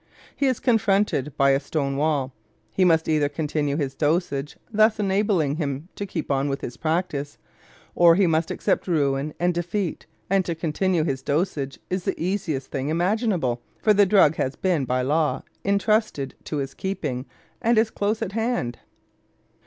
[0.35, 2.33] He is confronted by a stone wall.
[2.71, 7.37] He must either continue his dosage, thus enabling him to keep on with his practice,
[7.93, 12.71] or he must accept ruin and defeat; and to continue his dosage is the easiest
[12.71, 17.27] thing imaginable, for the drug has been by law intrusted to his keeping
[17.61, 18.79] and is close at hand.